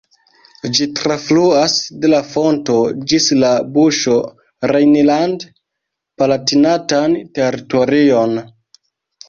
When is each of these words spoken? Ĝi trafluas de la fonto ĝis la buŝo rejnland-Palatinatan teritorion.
Ĝi 0.77 0.85
trafluas 0.99 1.75
de 2.05 2.09
la 2.13 2.21
fonto 2.29 2.77
ĝis 3.11 3.27
la 3.43 3.53
buŝo 3.77 4.17
rejnland-Palatinatan 4.73 7.17
teritorion. 7.39 8.37